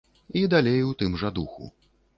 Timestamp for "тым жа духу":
1.03-1.73